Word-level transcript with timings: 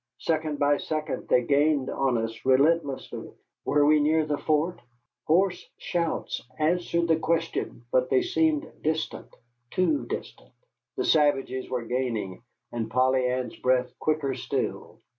Second 0.17 0.57
by 0.57 0.77
second 0.77 1.27
they 1.29 1.43
gained 1.43 1.87
on 1.91 2.17
us, 2.17 2.43
relentlessly. 2.43 3.31
Were 3.65 3.85
we 3.85 3.99
near 3.99 4.25
the 4.25 4.39
fort? 4.39 4.81
Hoarse 5.25 5.69
shouts 5.77 6.41
answered 6.57 7.07
the 7.07 7.17
question, 7.19 7.83
but 7.91 8.09
they 8.09 8.23
seemed 8.23 8.67
distant 8.81 9.31
too 9.69 10.07
distant. 10.07 10.53
The 10.97 11.05
savages 11.05 11.69
were 11.69 11.83
gaining, 11.85 12.41
and 12.71 12.89
Polly 12.89 13.27
Ann's 13.27 13.57
breath 13.57 13.93
quicker 13.99 14.33
still. 14.33 15.01